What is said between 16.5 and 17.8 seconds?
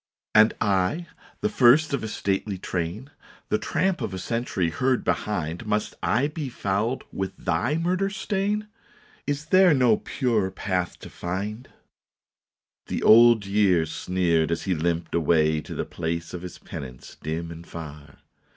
penance dim and